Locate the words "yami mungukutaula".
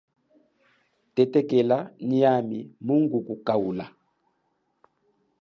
2.25-3.85